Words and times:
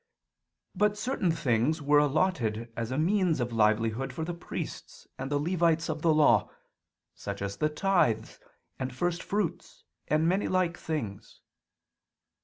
But 0.73 0.97
certain 0.97 1.29
things 1.31 1.79
were 1.79 1.99
allotted 1.99 2.73
as 2.75 2.89
a 2.89 2.97
means 2.97 3.39
of 3.39 3.51
livelihood 3.53 4.11
for 4.11 4.25
the 4.25 4.33
priests 4.33 5.05
and 5.19 5.31
Levites 5.31 5.89
of 5.89 6.01
the 6.01 6.11
Law: 6.11 6.49
such 7.13 7.39
as 7.39 7.57
the 7.57 7.69
tithes 7.69 8.39
and 8.79 8.95
first 8.95 9.21
fruits, 9.21 9.83
and 10.07 10.27
many 10.27 10.47
like 10.47 10.75
things. 10.75 11.41